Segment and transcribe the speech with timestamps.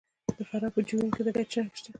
[0.37, 1.89] د فراه په جوین کې د ګچ کان شته.